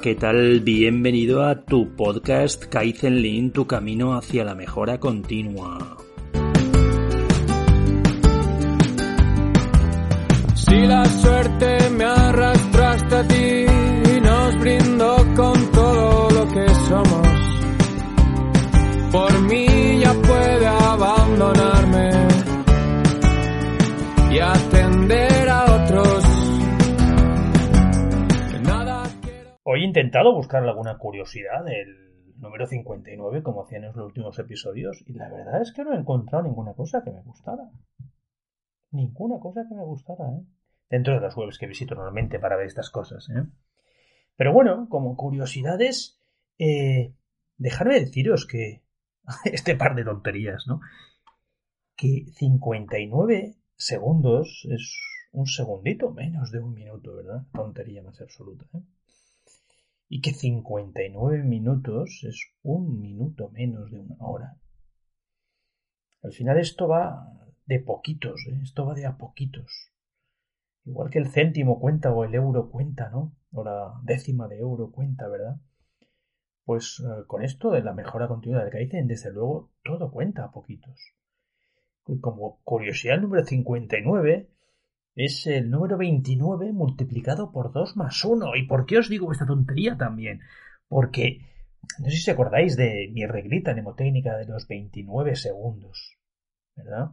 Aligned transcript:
¿qué 0.00 0.14
tal? 0.14 0.60
Bienvenido 0.60 1.44
a 1.44 1.62
tu 1.62 1.94
podcast 1.94 2.64
Kaizen 2.64 3.20
Lean, 3.20 3.50
tu 3.50 3.66
camino 3.66 4.14
hacia 4.14 4.44
la 4.44 4.54
mejora 4.54 4.98
continua. 4.98 5.98
Si 10.54 10.86
la 10.86 11.04
suerte 11.04 11.79
intentado 30.00 30.34
buscar 30.34 30.62
alguna 30.64 30.96
curiosidad 30.96 31.62
del 31.62 32.34
número 32.38 32.66
59, 32.66 33.42
como 33.42 33.62
hacían 33.62 33.84
en 33.84 33.92
los 33.94 34.06
últimos 34.06 34.38
episodios, 34.38 35.04
y 35.06 35.12
la 35.12 35.28
verdad 35.28 35.60
es 35.60 35.72
que 35.72 35.84
no 35.84 35.92
he 35.92 35.98
encontrado 35.98 36.44
ninguna 36.44 36.72
cosa 36.72 37.04
que 37.04 37.10
me 37.10 37.20
gustara. 37.20 37.70
Ninguna 38.92 39.38
cosa 39.38 39.66
que 39.68 39.74
me 39.74 39.84
gustara, 39.84 40.24
¿eh? 40.30 40.42
Dentro 40.88 41.14
de 41.14 41.20
las 41.20 41.36
webs 41.36 41.58
que 41.58 41.66
visito 41.66 41.94
normalmente 41.94 42.38
para 42.38 42.56
ver 42.56 42.66
estas 42.66 42.88
cosas, 42.88 43.28
¿eh? 43.28 43.46
Pero 44.36 44.54
bueno, 44.54 44.88
como 44.88 45.16
curiosidades, 45.16 46.18
eh, 46.58 47.12
dejadme 47.58 48.00
deciros 48.00 48.46
que 48.46 48.82
este 49.44 49.76
par 49.76 49.94
de 49.94 50.04
tonterías, 50.04 50.66
¿no? 50.66 50.80
Que 51.94 52.24
59 52.36 53.54
segundos 53.76 54.66
es 54.70 54.96
un 55.32 55.46
segundito 55.46 56.10
menos 56.10 56.50
de 56.52 56.60
un 56.60 56.72
minuto, 56.72 57.14
¿verdad? 57.16 57.44
Tontería 57.52 58.02
más 58.02 58.18
absoluta, 58.22 58.64
¿eh? 58.72 58.80
Y 60.12 60.20
que 60.20 60.32
59 60.32 61.44
minutos 61.44 62.24
es 62.24 62.52
un 62.62 63.00
minuto 63.00 63.48
menos 63.50 63.92
de 63.92 64.00
una 64.00 64.16
hora. 64.18 64.56
Al 66.24 66.32
final 66.32 66.58
esto 66.58 66.88
va 66.88 67.32
de 67.64 67.78
poquitos, 67.78 68.44
¿eh? 68.50 68.58
esto 68.60 68.84
va 68.84 68.94
de 68.94 69.06
a 69.06 69.16
poquitos. 69.16 69.92
Igual 70.84 71.10
que 71.10 71.20
el 71.20 71.28
céntimo 71.28 71.78
cuenta 71.78 72.12
o 72.12 72.24
el 72.24 72.34
euro 72.34 72.70
cuenta, 72.70 73.08
¿no? 73.10 73.36
O 73.52 73.62
la 73.62 74.00
décima 74.02 74.48
de 74.48 74.58
euro 74.58 74.90
cuenta, 74.90 75.28
¿verdad? 75.28 75.60
Pues 76.64 77.00
eh, 77.06 77.24
con 77.28 77.44
esto 77.44 77.70
de 77.70 77.82
la 77.82 77.92
mejora 77.92 78.26
continua 78.26 78.64
del 78.64 78.72
Kaizen, 78.72 79.06
desde 79.06 79.32
luego, 79.32 79.70
todo 79.84 80.10
cuenta 80.10 80.42
a 80.42 80.50
poquitos. 80.50 80.98
Y 82.08 82.18
como 82.18 82.60
curiosidad, 82.64 83.20
número 83.20 83.44
59 83.44 84.50
es 85.14 85.46
el 85.46 85.70
número 85.70 85.98
29 85.98 86.72
multiplicado 86.72 87.50
por 87.52 87.72
2 87.72 87.96
más 87.96 88.24
1. 88.24 88.56
¿Y 88.56 88.66
por 88.66 88.86
qué 88.86 88.98
os 88.98 89.08
digo 89.08 89.32
esta 89.32 89.46
tontería 89.46 89.96
también? 89.96 90.40
Porque, 90.88 91.40
no 91.98 92.08
sé 92.10 92.16
si 92.16 92.30
acordáis 92.30 92.76
de 92.76 93.10
mi 93.12 93.26
reglita 93.26 93.72
mnemotécnica 93.72 94.36
de 94.36 94.46
los 94.46 94.66
29 94.68 95.36
segundos, 95.36 96.16
¿verdad? 96.76 97.10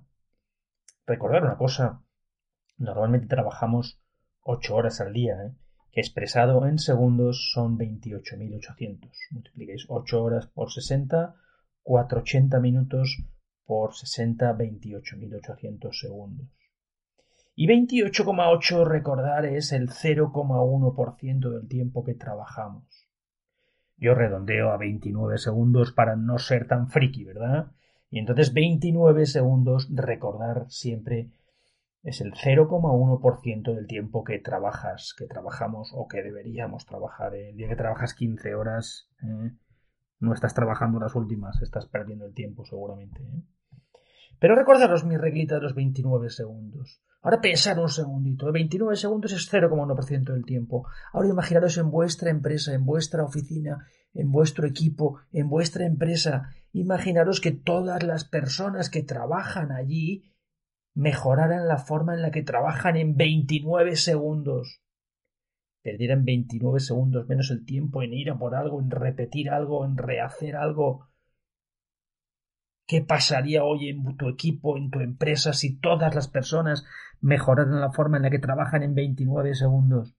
Recordar 1.06 1.44
una 1.44 1.58
cosa, 1.58 2.03
normalmente 2.78 3.28
trabajamos 3.28 4.00
8 4.42 4.75
horas 4.75 5.02
al 5.02 5.14
día, 5.14 5.36
¿eh? 5.44 5.52
que 5.92 6.02
expresado 6.02 6.66
en 6.68 6.80
segundos 6.80 7.52
son 7.53 7.78
28.800. 7.78 9.09
Multipliquéis 9.31 9.86
8 9.90 10.23
horas 10.23 10.48
por 10.48 10.72
60, 10.72 11.36
480 11.84 12.59
minutos 12.59 13.23
por 13.66 13.95
60, 13.95 14.58
28.800 14.58 15.92
segundos. 15.94 16.56
Y 17.59 17.66
28,8 17.66 18.85
recordar 18.85 19.47
es 19.47 19.72
el 19.72 19.90
0,1% 19.90 21.50
del 21.50 21.68
tiempo 21.68 22.03
que 22.03 22.13
trabajamos. 22.13 23.09
Yo 23.97 24.13
redondeo 24.13 24.69
a 24.69 24.78
29 24.78 25.40
segundos 25.40 25.91
para 25.91 26.16
no 26.16 26.38
ser 26.38 26.68
tan 26.68 26.88
friki, 26.88 27.23
¿verdad? 27.23 27.72
Y 28.12 28.19
entonces 28.19 28.53
29 28.53 29.25
segundos 29.25 29.90
recordar 29.91 30.68
siempre 30.69 31.31
es 32.03 32.22
el 32.22 32.34
0,1% 32.34 33.74
del 33.74 33.88
tiempo 33.88 34.24
que 34.24 34.38
trabajas, 34.38 35.16
que 35.18 35.25
trabajamos 35.25 35.94
o 35.95 36.07
que 36.07 36.22
deberíamos 36.22 36.85
trabajar. 36.85 37.34
El 37.34 37.57
día 37.57 37.69
que 37.69 37.75
trabajas 37.75 38.13
15 38.13 38.53
horas, 38.53 39.09
¿eh? 39.24 39.51
no 40.19 40.31
estás 40.31 40.53
trabajando 40.53 41.00
las 41.00 41.16
últimas, 41.16 41.59
estás 41.63 41.88
perdiendo 41.88 42.28
el 42.28 42.35
tiempo 42.35 42.66
seguramente. 42.66 43.24
¿eh? 43.24 43.41
Pero 44.38 44.53
recordaros 44.53 45.06
mi 45.06 45.18
reglita 45.18 45.56
de 45.56 45.62
los 45.62 45.74
29 45.74 46.29
segundos. 46.29 47.01
Ahora 47.22 47.41
pensar 47.41 47.79
un 47.79 47.89
segundito. 47.89 48.51
29 48.51 48.95
segundos 48.95 49.33
es 49.33 49.51
0,1% 49.51 50.33
del 50.33 50.45
tiempo. 50.45 50.88
Ahora 51.11 51.29
imaginaros 51.29 51.78
en 51.78 51.89
vuestra 51.89 52.29
empresa, 52.29 52.73
en 52.73 52.85
vuestra 52.85 53.23
oficina, 53.23 53.85
en 54.13 54.31
vuestro 54.31 54.67
equipo, 54.67 55.19
en 55.31 55.50
vuestra 55.50 55.85
empresa. 55.85 56.50
Imaginaros 56.73 57.41
que 57.41 57.51
todas 57.51 58.03
las 58.03 58.23
personas 58.25 58.89
que 58.89 59.03
trabajan 59.03 59.72
allí 59.72 60.31
mejoraran 60.94 61.67
la 61.67 61.77
forma 61.77 62.13
en 62.13 62.22
la 62.22 62.31
que 62.31 62.44
trabajan 62.44 62.97
en 62.97 63.16
29 63.16 63.95
segundos. 63.95 64.81
Perdieran 65.83 66.25
29 66.25 66.79
segundos 66.79 67.27
menos 67.27 67.51
el 67.51 67.66
tiempo 67.66 68.01
en 68.03 68.13
ir 68.13 68.31
a 68.31 68.38
por 68.38 68.56
algo, 68.56 68.81
en 68.81 68.91
repetir 68.91 69.50
algo, 69.50 69.85
en 69.85 69.95
rehacer 69.95 70.56
algo. 70.56 71.06
¿Qué 72.88 73.02
pasaría 73.02 73.66
hoy 73.66 73.90
en 73.90 74.16
tu 74.16 74.30
equipo, 74.30 74.78
en 74.78 74.90
tu 74.90 75.02
empresa, 75.02 75.52
si 75.52 75.78
todas 75.78 76.16
las 76.16 76.30
personas 76.30 76.86
mejoraran 77.20 77.81
la 77.81 77.92
forma 77.92 78.16
en 78.16 78.24
la 78.24 78.30
que 78.30 78.40
trabajan 78.40 78.81
en 78.81 78.96
29 78.96 79.56
segundos? 79.56 80.16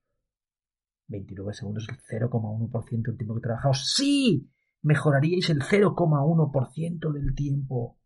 29 1.07 1.55
segundos 1.55 1.89
es 1.89 2.13
el 2.13 2.21
0,1% 2.21 3.03
del 3.07 3.17
tiempo 3.17 3.35
que 3.37 3.41
trabajamos. 3.41 3.91
¡Sí! 3.95 4.53
Mejoraríais 4.83 5.49
el 5.49 5.63
0,1% 5.63 7.13
del 7.13 7.35
tiempo 7.35 7.99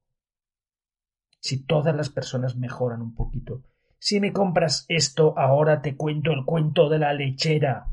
si 1.41 1.65
todas 1.65 1.95
las 1.97 2.09
personas 2.09 2.57
mejoran 2.57 3.03
un 3.03 3.17
poquito. 3.17 3.65
Si 3.99 4.21
me 4.21 4.33
compras 4.33 4.87
esto, 4.89 5.37
ahora 5.37 5.83
te 5.83 5.97
cuento 5.97 6.31
el 6.31 6.45
cuento 6.45 6.89
de 6.89 7.01
la 7.01 7.13
lechera. 7.13 7.89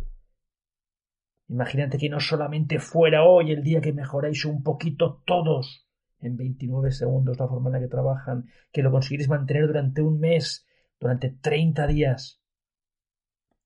Imagínate 1.47 1.97
que 1.97 2.09
no 2.09 2.19
solamente 2.19 2.77
fuera 2.77 3.23
hoy 3.23 3.51
el 3.51 3.63
día 3.63 3.81
que 3.81 3.91
mejoráis 3.91 4.45
un 4.45 4.61
poquito 4.61 5.23
todos 5.25 5.88
en 6.21 6.37
29 6.37 6.91
segundos 6.91 7.39
la 7.39 7.47
forma 7.47 7.69
en 7.69 7.73
la 7.73 7.79
que 7.79 7.87
trabajan, 7.87 8.45
que 8.71 8.83
lo 8.83 8.91
conseguiréis 8.91 9.29
mantener 9.29 9.67
durante 9.67 10.01
un 10.01 10.19
mes, 10.19 10.67
durante 10.99 11.29
30 11.29 11.87
días. 11.87 12.41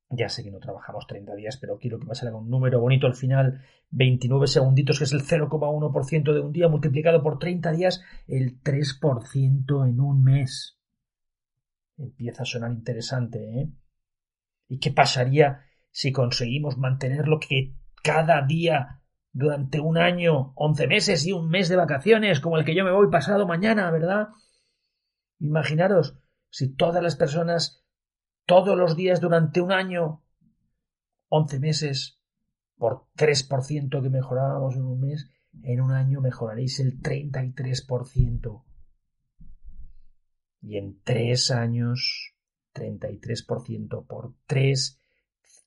Ya 0.09 0.29
sé 0.29 0.43
que 0.43 0.51
no 0.51 0.59
trabajamos 0.59 1.07
30 1.07 1.33
días, 1.35 1.57
pero 1.57 1.79
quiero 1.79 1.99
que 1.99 2.05
me 2.05 2.13
salga 2.13 2.37
un 2.37 2.49
número 2.49 2.79
bonito 2.79 3.07
al 3.07 3.15
final. 3.15 3.61
29 3.89 4.47
segunditos, 4.47 4.99
que 4.99 5.05
es 5.05 5.13
el 5.13 5.21
0,1% 5.21 6.33
de 6.33 6.39
un 6.39 6.51
día, 6.51 6.67
multiplicado 6.67 7.23
por 7.23 7.39
30 7.39 7.71
días, 7.71 8.03
el 8.27 8.61
3% 8.61 9.89
en 9.89 9.99
un 9.99 10.23
mes. 10.23 10.77
Empieza 11.97 12.43
a 12.43 12.45
sonar 12.45 12.71
interesante, 12.71 13.59
¿eh? 13.59 13.69
¿Y 14.67 14.79
qué 14.79 14.91
pasaría 14.91 15.61
si 15.91 16.11
conseguimos 16.11 16.77
mantenerlo 16.77 17.39
que 17.39 17.75
cada 18.03 18.41
día 18.45 19.02
durante 19.33 19.79
un 19.79 19.97
año, 19.97 20.53
11 20.55 20.87
meses 20.87 21.25
y 21.25 21.33
un 21.33 21.49
mes 21.49 21.67
de 21.67 21.75
vacaciones, 21.75 22.39
como 22.39 22.57
el 22.57 22.65
que 22.65 22.75
yo 22.75 22.85
me 22.85 22.91
voy 22.91 23.09
pasado 23.09 23.47
mañana, 23.47 23.91
¿verdad? 23.91 24.29
Imaginaros 25.39 26.17
si 26.49 26.73
todas 26.73 27.01
las 27.01 27.15
personas 27.15 27.83
todos 28.45 28.77
los 28.77 28.95
días 28.95 29.19
durante 29.19 29.59
un 29.59 29.71
año, 29.71 30.23
11 31.29 31.59
meses, 31.59 32.19
por 32.77 33.07
3% 33.17 34.01
que 34.01 34.09
mejorábamos 34.09 34.75
en 34.75 34.83
un 34.83 34.99
mes, 34.99 35.29
en 35.63 35.81
un 35.81 35.91
año 35.91 36.21
mejoraréis 36.21 36.79
el 36.79 37.01
33%. 37.01 38.63
Y 40.61 40.77
en 40.77 41.01
tres 41.01 41.51
años, 41.51 42.35
33% 42.75 44.05
por 44.05 44.35
3, 44.45 45.02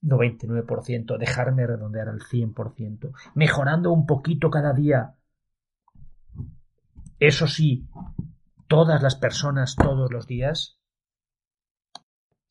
99%, 0.02 1.18
dejarme 1.18 1.66
redondear 1.66 2.08
al 2.08 2.20
100%, 2.20 3.12
mejorando 3.34 3.92
un 3.92 4.06
poquito 4.06 4.50
cada 4.50 4.72
día. 4.72 5.14
Eso 7.18 7.46
sí, 7.46 7.88
todas 8.68 9.02
las 9.02 9.16
personas 9.16 9.74
todos 9.76 10.12
los 10.12 10.26
días, 10.26 10.76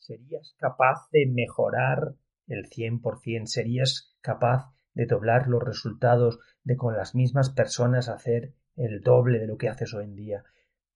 ¿Serías 0.06 0.53
capaz 0.59 1.09
de 1.12 1.25
mejorar 1.25 2.13
el 2.45 2.69
100%? 2.69 3.47
¿Serías 3.47 4.15
capaz 4.21 4.71
de 4.94 5.07
doblar 5.07 5.47
los 5.47 5.63
resultados 5.63 6.38
de 6.63 6.75
con 6.75 6.95
las 6.95 7.15
mismas 7.15 7.50
personas 7.50 8.07
hacer 8.07 8.53
el 8.75 9.01
doble 9.01 9.39
de 9.39 9.47
lo 9.47 9.57
que 9.57 9.68
haces 9.68 9.95
hoy 9.95 10.03
en 10.03 10.15
día? 10.15 10.44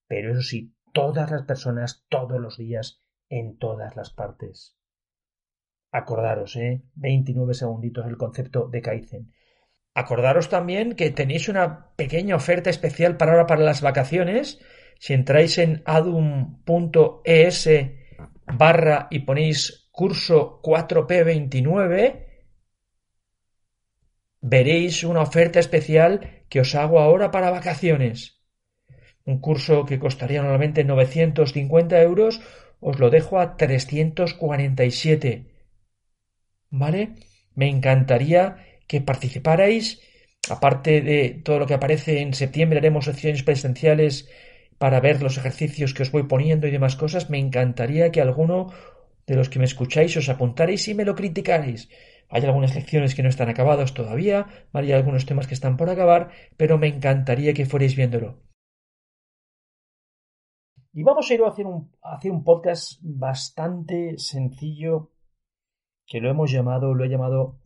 Pero 0.05 0.31
eso 0.31 0.43
sí, 0.43 0.75
todas 0.93 1.31
las 1.31 1.41
personas, 1.41 2.05
todos 2.07 2.39
los 2.39 2.57
días, 2.57 3.01
en 3.29 3.57
todas 3.57 3.95
las 3.95 4.13
partes. 4.13 4.78
Acordaros, 5.91 6.55
¿eh? 6.55 6.81
29 6.95 7.53
segunditos 7.53 8.05
el 8.05 8.17
concepto 8.17 8.67
de 8.67 8.81
Kaizen. 8.81 9.31
Acordaros 9.93 10.49
también 10.49 10.95
que 10.95 11.09
tenéis 11.09 11.49
una 11.49 11.89
pequeña 11.95 12.35
oferta 12.35 12.69
especial 12.69 13.17
para 13.17 13.31
ahora 13.31 13.47
para 13.47 13.63
las 13.63 13.81
vacaciones. 13.81 14.59
Si 14.99 15.13
entráis 15.13 15.57
en 15.57 15.81
adum.es 15.85 17.69
barra 18.45 19.07
y 19.09 19.19
ponéis 19.19 19.89
curso 19.91 20.61
4P29, 20.61 22.25
veréis 24.41 25.03
una 25.03 25.21
oferta 25.21 25.59
especial 25.59 26.43
que 26.49 26.61
os 26.61 26.75
hago 26.75 26.99
ahora 26.99 27.31
para 27.31 27.49
vacaciones. 27.49 28.39
Un 29.25 29.39
curso 29.39 29.85
que 29.85 29.99
costaría 29.99 30.41
normalmente 30.41 30.83
950 30.83 32.01
euros, 32.01 32.41
os 32.79 32.99
lo 32.99 33.09
dejo 33.09 33.39
a 33.39 33.57
347. 33.57 35.58
¿Vale? 36.71 37.15
Me 37.55 37.67
encantaría 37.67 38.57
que 38.87 39.01
participarais. 39.01 40.01
Aparte 40.49 41.01
de 41.01 41.41
todo 41.43 41.59
lo 41.59 41.67
que 41.67 41.75
aparece 41.75 42.21
en 42.21 42.33
septiembre, 42.33 42.79
haremos 42.79 43.05
secciones 43.05 43.43
presenciales 43.43 44.29
para 44.77 44.99
ver 44.99 45.21
los 45.21 45.37
ejercicios 45.37 45.93
que 45.93 46.03
os 46.03 46.11
voy 46.11 46.23
poniendo 46.23 46.65
y 46.67 46.71
demás 46.71 46.95
cosas. 46.95 47.29
Me 47.29 47.37
encantaría 47.37 48.11
que 48.11 48.21
alguno 48.21 48.71
de 49.27 49.35
los 49.35 49.49
que 49.49 49.59
me 49.59 49.65
escucháis 49.65 50.17
os 50.17 50.29
apuntaréis 50.29 50.87
y 50.87 50.93
me 50.95 51.05
lo 51.05 51.15
criticaréis. 51.15 51.89
Hay 52.29 52.43
algunas 52.45 52.73
lecciones 52.75 53.15
que 53.15 53.23
no 53.23 53.29
están 53.29 53.49
acabadas 53.49 53.93
todavía, 53.93 54.47
hay 54.73 54.91
algunos 54.91 55.25
temas 55.25 55.47
que 55.47 55.55
están 55.55 55.77
por 55.77 55.89
acabar, 55.89 56.29
pero 56.57 56.77
me 56.77 56.87
encantaría 56.87 57.53
que 57.53 57.65
fuerais 57.65 57.95
viéndolo. 57.95 58.41
Y 60.93 61.03
vamos 61.03 61.29
a 61.29 61.33
ir 61.33 61.41
a 61.41 61.49
hacer 61.49 61.65
un, 61.65 61.91
a 62.01 62.15
hacer 62.15 62.31
un 62.31 62.43
podcast 62.43 62.99
bastante 63.01 64.17
sencillo 64.17 65.11
que 66.09 66.19
lo 66.19 66.29
hemos 66.29 66.51
llamado, 66.51 66.95
lo 66.95 67.05
he 67.05 67.09
llamado 67.09 67.59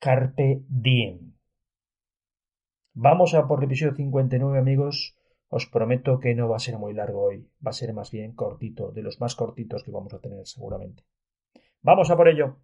Carpe 0.00 0.64
Diem. 0.68 1.36
Vamos 2.92 3.34
a 3.34 3.46
por 3.46 3.60
el 3.60 3.66
episodio 3.66 3.94
59, 3.94 4.58
amigos. 4.58 5.16
Os 5.48 5.66
prometo 5.66 6.18
que 6.18 6.34
no 6.34 6.48
va 6.48 6.56
a 6.56 6.58
ser 6.58 6.76
muy 6.76 6.92
largo 6.92 7.22
hoy, 7.22 7.48
va 7.64 7.70
a 7.70 7.72
ser 7.72 7.94
más 7.94 8.10
bien 8.10 8.34
cortito, 8.34 8.90
de 8.90 9.02
los 9.02 9.20
más 9.20 9.36
cortitos 9.36 9.84
que 9.84 9.92
vamos 9.92 10.12
a 10.12 10.18
tener 10.18 10.44
seguramente. 10.46 11.04
Vamos 11.80 12.10
a 12.10 12.16
por 12.16 12.28
ello. 12.28 12.56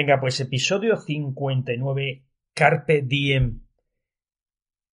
Venga, 0.00 0.18
pues 0.18 0.40
episodio 0.40 0.96
59, 0.96 2.24
Carpe 2.54 3.02
Diem. 3.02 3.66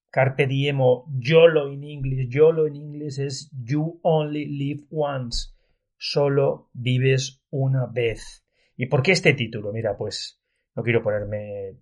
Carpe 0.10 0.48
Diem 0.48 0.82
o 0.82 1.06
YOLO 1.18 1.72
en 1.72 1.86
inglés. 1.86 2.28
YOLO 2.28 2.68
en 2.68 2.76
inglés 2.76 3.18
es 3.18 3.50
You 3.54 4.02
Only 4.04 4.48
Live 4.48 4.84
Once. 4.92 5.52
Solo 5.96 6.70
vives 6.74 7.42
una 7.52 7.86
vez. 7.86 8.46
¿Y 8.76 8.88
por 8.88 9.02
qué 9.02 9.14
este 9.14 9.34
título? 9.34 9.72
Mira, 9.72 9.96
pues 9.96 10.42
no 10.76 10.84
quiero 10.84 11.02
ponerme 11.02 11.78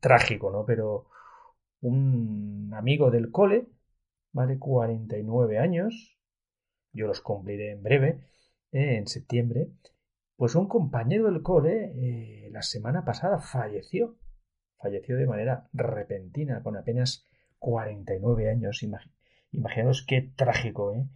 trágico, 0.00 0.50
¿no? 0.50 0.64
Pero 0.64 1.04
un 1.82 2.72
amigo 2.72 3.10
del 3.10 3.30
cole, 3.30 3.66
¿vale? 4.32 4.58
49 4.58 5.58
años, 5.58 6.16
yo 6.94 7.06
los 7.06 7.20
cumpliré 7.20 7.72
en 7.72 7.82
breve, 7.82 8.20
eh, 8.72 8.96
en 8.96 9.06
septiembre, 9.06 9.68
pues 10.40 10.54
un 10.54 10.68
compañero 10.68 11.30
del 11.30 11.42
cole 11.42 11.92
eh, 11.96 12.48
la 12.50 12.62
semana 12.62 13.04
pasada 13.04 13.40
falleció. 13.40 14.16
Falleció 14.78 15.18
de 15.18 15.26
manera 15.26 15.68
repentina, 15.74 16.62
con 16.62 16.78
apenas 16.78 17.28
49 17.58 18.48
años. 18.48 18.82
imaginaos 19.52 20.02
qué 20.08 20.32
trágico, 20.34 20.94
¿eh? 20.94 21.06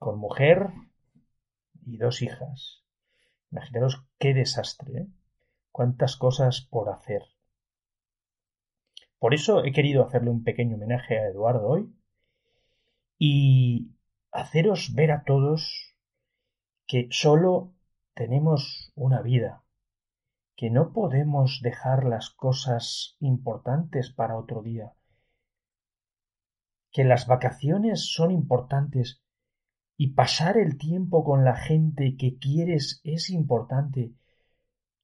Con 0.00 0.18
mujer 0.18 0.70
y 1.86 1.98
dos 1.98 2.20
hijas. 2.22 2.82
Imaginaos 3.52 4.04
qué 4.18 4.34
desastre, 4.34 5.02
¿eh? 5.02 5.06
Cuántas 5.70 6.16
cosas 6.16 6.62
por 6.68 6.88
hacer. 6.88 7.22
Por 9.20 9.34
eso 9.34 9.64
he 9.64 9.70
querido 9.70 10.04
hacerle 10.04 10.30
un 10.30 10.42
pequeño 10.42 10.74
homenaje 10.74 11.16
a 11.16 11.28
Eduardo 11.28 11.68
hoy 11.68 11.94
y 13.20 13.92
haceros 14.32 14.96
ver 14.96 15.12
a 15.12 15.22
todos 15.22 15.94
que 16.88 17.06
solo 17.12 17.76
tenemos 18.14 18.92
una 18.94 19.22
vida, 19.22 19.62
que 20.56 20.70
no 20.70 20.92
podemos 20.92 21.60
dejar 21.62 22.04
las 22.04 22.30
cosas 22.30 23.16
importantes 23.20 24.12
para 24.12 24.36
otro 24.36 24.62
día, 24.62 24.92
que 26.92 27.04
las 27.04 27.26
vacaciones 27.26 28.12
son 28.12 28.30
importantes 28.30 29.22
y 29.96 30.14
pasar 30.14 30.56
el 30.56 30.76
tiempo 30.76 31.24
con 31.24 31.44
la 31.44 31.56
gente 31.56 32.16
que 32.16 32.38
quieres 32.38 33.00
es 33.04 33.30
importante. 33.30 34.14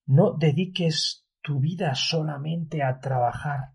No 0.04 0.32
dediques 0.32 1.26
tu 1.42 1.60
vida 1.60 1.94
solamente 1.94 2.82
a 2.82 2.98
trabajar. 2.98 3.74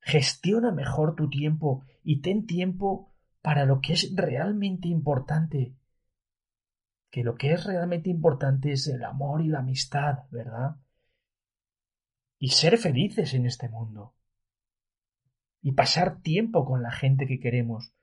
Gestiona 0.00 0.70
mejor 0.70 1.16
tu 1.16 1.28
tiempo 1.28 1.84
y 2.02 2.20
ten 2.20 2.46
tiempo 2.46 3.12
para 3.42 3.64
lo 3.64 3.80
que 3.80 3.94
es 3.94 4.14
realmente 4.14 4.88
importante 4.88 5.74
que 7.14 7.22
lo 7.22 7.36
que 7.36 7.52
es 7.52 7.64
realmente 7.64 8.10
importante 8.10 8.72
es 8.72 8.88
el 8.88 9.04
amor 9.04 9.40
y 9.40 9.46
la 9.46 9.60
amistad, 9.60 10.24
¿verdad? 10.32 10.78
Y 12.40 12.48
ser 12.48 12.76
felices 12.76 13.34
en 13.34 13.46
este 13.46 13.68
mundo. 13.68 14.16
Y 15.62 15.74
pasar 15.74 16.22
tiempo 16.22 16.64
con 16.64 16.82
la 16.82 16.90
gente 16.90 17.28
que 17.28 17.38
queremos. 17.38 17.94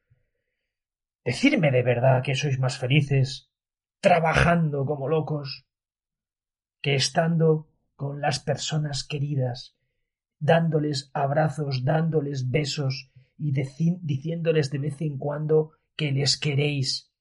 Decirme 1.26 1.72
de 1.72 1.84
verdad 1.84 2.24
que 2.24 2.36
sois 2.36 2.58
más 2.58 2.78
felices 2.78 3.52
trabajando 4.00 4.86
como 4.86 5.10
locos 5.10 5.68
que 6.82 6.96
estando 6.96 7.68
con 7.98 8.22
las 8.22 8.40
personas 8.40 9.04
queridas, 9.04 9.76
dándoles 10.40 11.12
abrazos, 11.14 11.84
dándoles 11.84 12.50
besos 12.50 13.12
y 13.38 13.52
diciéndoles 13.52 14.72
de 14.72 14.78
vez 14.78 15.02
en 15.02 15.18
cuando 15.18 15.74
que 15.98 16.14
les 16.14 16.38
queréis. 16.40 17.12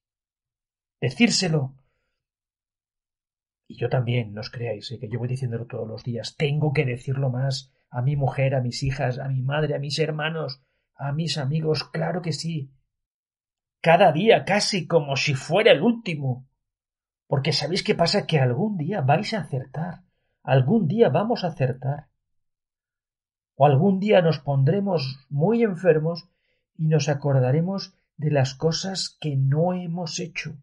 Decírselo 1.00 1.79
y 3.70 3.76
yo 3.76 3.88
también, 3.88 4.34
no 4.34 4.40
os 4.40 4.50
creáis, 4.50 4.90
¿eh? 4.90 4.98
que 4.98 5.08
yo 5.08 5.20
voy 5.20 5.28
diciéndolo 5.28 5.64
todos 5.66 5.86
los 5.86 6.02
días. 6.02 6.34
Tengo 6.36 6.72
que 6.72 6.84
decirlo 6.84 7.30
más 7.30 7.72
a 7.88 8.02
mi 8.02 8.16
mujer, 8.16 8.56
a 8.56 8.60
mis 8.60 8.82
hijas, 8.82 9.20
a 9.20 9.28
mi 9.28 9.42
madre, 9.42 9.76
a 9.76 9.78
mis 9.78 10.00
hermanos, 10.00 10.60
a 10.96 11.12
mis 11.12 11.38
amigos, 11.38 11.84
claro 11.84 12.20
que 12.20 12.32
sí. 12.32 12.72
Cada 13.80 14.10
día, 14.10 14.44
casi 14.44 14.88
como 14.88 15.14
si 15.14 15.34
fuera 15.34 15.70
el 15.70 15.82
último. 15.82 16.48
Porque 17.28 17.52
sabéis 17.52 17.84
qué 17.84 17.94
pasa, 17.94 18.26
que 18.26 18.40
algún 18.40 18.76
día 18.76 19.02
vais 19.02 19.34
a 19.34 19.42
acertar, 19.42 20.02
algún 20.42 20.88
día 20.88 21.08
vamos 21.08 21.44
a 21.44 21.48
acertar. 21.48 22.08
O 23.54 23.66
algún 23.66 24.00
día 24.00 24.20
nos 24.20 24.40
pondremos 24.40 25.24
muy 25.28 25.62
enfermos 25.62 26.28
y 26.76 26.88
nos 26.88 27.08
acordaremos 27.08 27.94
de 28.16 28.32
las 28.32 28.56
cosas 28.56 29.16
que 29.20 29.36
no 29.36 29.74
hemos 29.74 30.18
hecho. 30.18 30.56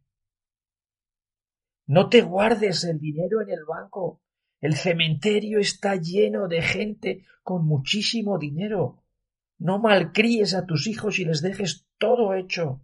No 1.88 2.10
te 2.10 2.22
guardes 2.22 2.84
el 2.84 3.00
dinero 3.00 3.42
en 3.42 3.50
el 3.50 3.64
banco. 3.66 4.22
El 4.60 4.76
cementerio 4.76 5.60
está 5.60 5.96
lleno 5.96 6.48
de 6.48 6.62
gente 6.62 7.26
con 7.44 7.66
muchísimo 7.66 8.38
dinero. 8.38 9.04
No 9.58 9.80
malcríes 9.80 10.54
a 10.54 10.66
tus 10.66 10.86
hijos 10.88 11.18
y 11.20 11.26
les 11.26 11.42
dejes 11.42 11.88
todo 11.98 12.34
hecho. 12.34 12.82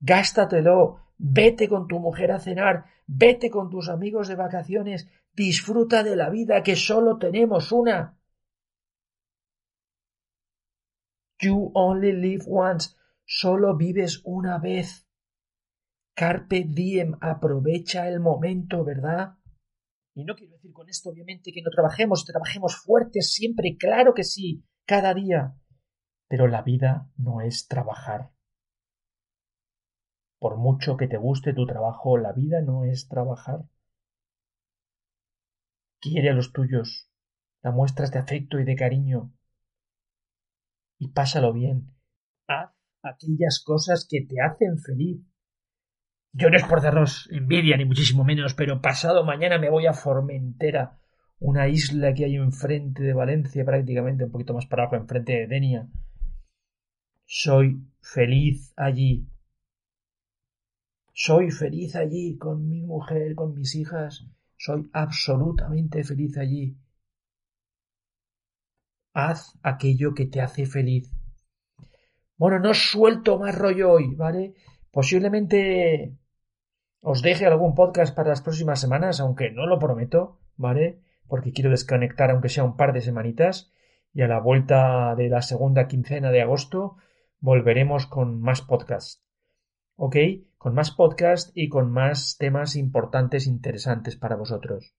Gástatelo, 0.00 0.98
vete 1.18 1.68
con 1.68 1.86
tu 1.86 2.00
mujer 2.00 2.32
a 2.32 2.40
cenar, 2.40 2.86
vete 3.06 3.48
con 3.48 3.70
tus 3.70 3.88
amigos 3.88 4.26
de 4.26 4.34
vacaciones, 4.34 5.08
disfruta 5.32 6.02
de 6.02 6.16
la 6.16 6.30
vida 6.30 6.64
que 6.64 6.74
solo 6.74 7.18
tenemos 7.18 7.70
una. 7.70 8.18
You 11.38 11.70
only 11.74 12.12
live 12.12 12.44
once, 12.48 12.96
solo 13.24 13.76
vives 13.76 14.20
una 14.24 14.58
vez. 14.58 15.06
Carpe 16.14 16.64
diem, 16.68 17.16
aprovecha 17.20 18.08
el 18.08 18.20
momento, 18.20 18.84
¿verdad? 18.84 19.38
Y 20.14 20.24
no 20.24 20.34
quiero 20.34 20.52
decir 20.52 20.72
con 20.72 20.88
esto, 20.88 21.10
obviamente, 21.10 21.52
que 21.52 21.62
no 21.62 21.70
trabajemos, 21.70 22.24
trabajemos 22.26 22.76
fuertes 22.76 23.32
siempre, 23.32 23.76
claro 23.78 24.12
que 24.12 24.24
sí, 24.24 24.64
cada 24.84 25.14
día. 25.14 25.56
Pero 26.28 26.48
la 26.48 26.62
vida 26.62 27.10
no 27.16 27.40
es 27.40 27.66
trabajar. 27.66 28.30
Por 30.38 30.58
mucho 30.58 30.96
que 30.96 31.06
te 31.06 31.16
guste 31.16 31.54
tu 31.54 31.66
trabajo, 31.66 32.18
la 32.18 32.32
vida 32.32 32.60
no 32.60 32.84
es 32.84 33.08
trabajar. 33.08 33.64
Quiere 35.98 36.30
a 36.30 36.34
los 36.34 36.52
tuyos, 36.52 37.08
da 37.62 37.70
muestras 37.70 38.10
de 38.10 38.18
afecto 38.18 38.58
y 38.58 38.64
de 38.64 38.76
cariño. 38.76 39.32
Y 40.98 41.08
pásalo 41.08 41.52
bien. 41.52 41.94
Haz 42.48 42.72
aquellas 43.02 43.62
cosas 43.64 44.06
que 44.08 44.26
te 44.26 44.40
hacen 44.40 44.78
feliz 44.78 45.31
yo 46.32 46.48
no 46.48 46.56
es 46.56 46.64
por 46.64 46.80
darnos 46.80 47.28
envidia, 47.30 47.76
ni 47.76 47.84
muchísimo 47.84 48.24
menos, 48.24 48.54
pero 48.54 48.80
pasado 48.80 49.24
mañana 49.24 49.58
me 49.58 49.68
voy 49.68 49.86
a 49.86 49.92
Formentera, 49.92 50.98
una 51.38 51.68
isla 51.68 52.14
que 52.14 52.24
hay 52.24 52.36
enfrente 52.36 53.02
de 53.02 53.12
Valencia, 53.12 53.64
prácticamente 53.64 54.24
un 54.24 54.30
poquito 54.30 54.54
más 54.54 54.66
para 54.66 54.84
abajo, 54.84 54.96
enfrente 54.96 55.32
de 55.32 55.46
Denia. 55.46 55.88
Soy 57.26 57.82
feliz 58.00 58.72
allí. 58.76 59.26
Soy 61.12 61.50
feliz 61.50 61.96
allí 61.96 62.38
con 62.38 62.66
mi 62.66 62.80
mujer, 62.82 63.34
con 63.34 63.54
mis 63.54 63.74
hijas. 63.74 64.26
Soy 64.56 64.88
absolutamente 64.92 66.02
feliz 66.02 66.38
allí. 66.38 66.76
Haz 69.12 69.58
aquello 69.62 70.14
que 70.14 70.26
te 70.26 70.40
hace 70.40 70.64
feliz. 70.64 71.12
Bueno, 72.38 72.58
no 72.58 72.72
suelto 72.72 73.38
más 73.38 73.54
rollo 73.54 73.92
hoy, 73.92 74.14
¿vale? 74.14 74.54
Posiblemente 74.90 76.16
os 77.02 77.20
deje 77.20 77.46
algún 77.46 77.74
podcast 77.74 78.14
para 78.14 78.30
las 78.30 78.42
próximas 78.42 78.80
semanas, 78.80 79.18
aunque 79.18 79.50
no 79.50 79.66
lo 79.66 79.80
prometo, 79.80 80.38
¿vale? 80.56 81.00
Porque 81.26 81.52
quiero 81.52 81.70
desconectar 81.70 82.30
aunque 82.30 82.48
sea 82.48 82.62
un 82.62 82.76
par 82.76 82.92
de 82.92 83.00
semanitas 83.00 83.72
y 84.14 84.22
a 84.22 84.28
la 84.28 84.38
vuelta 84.38 85.14
de 85.16 85.28
la 85.28 85.42
segunda 85.42 85.88
quincena 85.88 86.30
de 86.30 86.42
agosto 86.42 86.96
volveremos 87.40 88.06
con 88.06 88.40
más 88.40 88.62
podcasts. 88.62 89.20
¿Ok? 89.96 90.16
Con 90.58 90.74
más 90.74 90.92
podcasts 90.92 91.50
y 91.56 91.68
con 91.68 91.90
más 91.90 92.36
temas 92.38 92.76
importantes, 92.76 93.48
interesantes 93.48 94.16
para 94.16 94.36
vosotros. 94.36 94.94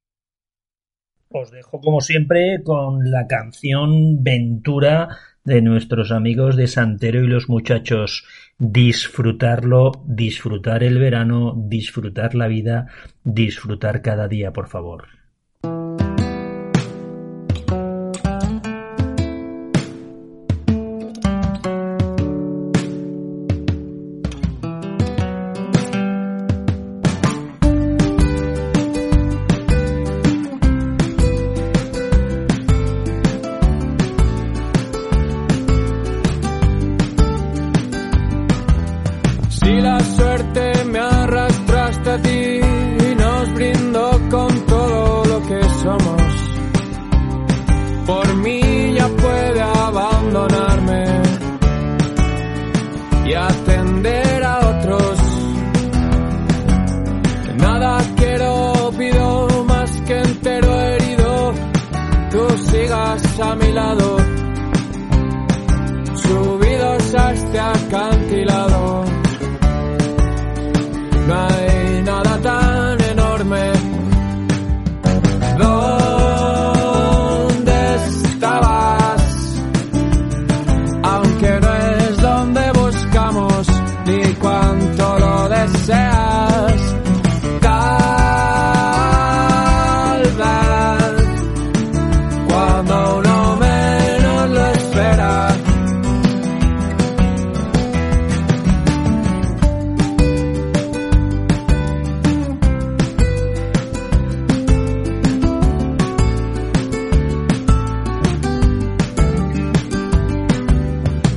Os 1.29 1.51
dejo 1.51 1.79
como 1.79 2.01
siempre 2.01 2.61
con 2.63 3.09
la 3.11 3.27
canción 3.27 4.23
Ventura 4.23 5.17
de 5.43 5.61
nuestros 5.61 6.11
amigos 6.11 6.55
de 6.55 6.67
Santero 6.67 7.23
y 7.23 7.27
los 7.27 7.49
muchachos. 7.49 8.25
Disfrutarlo, 8.57 9.91
disfrutar 10.05 10.83
el 10.83 10.99
verano, 10.99 11.53
disfrutar 11.57 12.35
la 12.35 12.47
vida, 12.47 12.87
disfrutar 13.23 14.01
cada 14.01 14.27
día, 14.27 14.53
por 14.53 14.67
favor. 14.67 15.22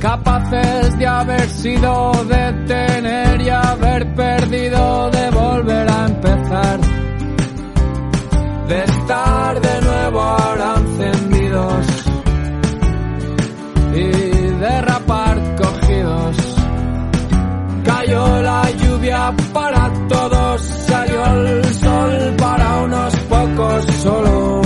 capaces 0.07 0.97
de 0.97 1.05
haber 1.05 1.49
sido, 1.49 2.11
de 2.33 2.53
tener 2.65 3.41
y 3.41 3.49
haber 3.49 4.15
perdido, 4.15 5.11
de 5.11 5.29
volver 5.31 5.85
a 5.89 6.05
empezar, 6.05 6.79
de 8.69 8.83
estar 8.85 9.61
de 9.67 9.81
nuevo 9.81 10.21
ahora 10.21 10.75
encendidos 10.77 11.85
y 13.93 14.07
derrapar 14.65 15.35
cogidos. 15.57 16.35
Cayó 17.83 18.41
la 18.43 18.71
lluvia 18.81 19.33
para 19.53 19.91
todos, 20.07 20.61
salió 20.61 21.25
el 21.25 21.65
sol 21.83 22.35
para 22.37 22.77
unos 22.85 23.13
pocos 23.33 23.85
solo, 24.03 24.61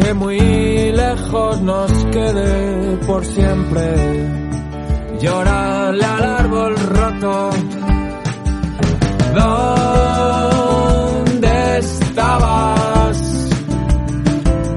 que 0.00 0.14
muy 0.14 0.69
lejos 1.14 1.60
nos 1.62 1.92
quede 2.06 2.96
por 3.06 3.24
siempre. 3.24 3.84
Llorale 5.20 6.04
al 6.04 6.24
árbol 6.24 6.76
roto. 6.76 7.50
¿Dónde 11.24 11.78
estabas? 11.78 13.48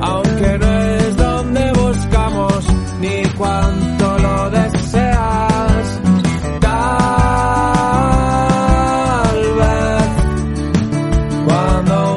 Aunque 0.01 0.57
no 0.59 0.71
es 0.71 1.17
donde 1.17 1.71
buscamos 1.73 2.65
ni 2.99 3.23
cuánto 3.37 4.17
lo 4.19 4.49
deseas. 4.49 6.01
Tal 6.59 7.33
vez 9.61 10.07
cuando 11.45 12.12